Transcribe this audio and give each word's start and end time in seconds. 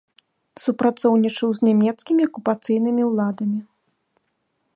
Супрацоўнічаў 0.63 1.49
з 1.59 1.69
нямецкімі 1.69 2.21
акупацыйнымі 2.31 3.01
ўладамі. 3.11 3.59